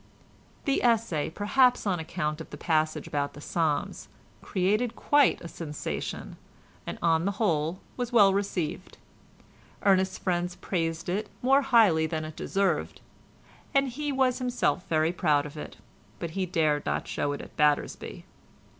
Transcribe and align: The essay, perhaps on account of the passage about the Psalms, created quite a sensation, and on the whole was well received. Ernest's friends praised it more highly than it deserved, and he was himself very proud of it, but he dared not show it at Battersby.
The 0.65 0.81
essay, 0.81 1.29
perhaps 1.29 1.85
on 1.85 1.99
account 1.99 2.41
of 2.41 2.49
the 2.49 2.57
passage 2.57 3.05
about 3.05 3.33
the 3.33 3.39
Psalms, 3.39 4.07
created 4.41 4.95
quite 4.95 5.39
a 5.41 5.47
sensation, 5.47 6.37
and 6.87 6.97
on 7.03 7.25
the 7.25 7.33
whole 7.33 7.81
was 7.97 8.11
well 8.11 8.33
received. 8.33 8.97
Ernest's 9.85 10.17
friends 10.17 10.55
praised 10.55 11.07
it 11.07 11.29
more 11.43 11.61
highly 11.61 12.07
than 12.07 12.25
it 12.25 12.35
deserved, 12.35 12.99
and 13.75 13.89
he 13.89 14.11
was 14.11 14.39
himself 14.39 14.87
very 14.89 15.11
proud 15.13 15.45
of 15.45 15.55
it, 15.55 15.77
but 16.17 16.31
he 16.31 16.47
dared 16.47 16.83
not 16.87 17.07
show 17.07 17.31
it 17.33 17.39
at 17.41 17.55
Battersby. 17.55 18.25